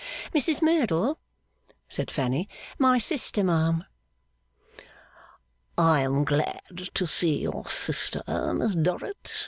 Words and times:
'Mrs 0.33 0.63
Merdle,' 0.63 1.19
said 1.87 2.09
Fanny. 2.09 2.49
'My 2.79 2.97
sister, 2.97 3.43
ma'am.' 3.43 3.83
'I 5.77 5.99
am 6.01 6.23
glad 6.23 6.59
to 6.95 7.05
see 7.05 7.39
your 7.43 7.69
sister, 7.69 8.23
Miss 8.55 8.73
Dorrit. 8.73 9.31